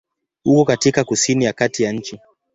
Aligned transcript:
Uko 0.45 0.65
katika 0.65 1.03
kusini 1.03 1.45
ya 1.45 1.53
kati 1.53 1.83
ya 1.83 1.91
nchi. 1.91 2.19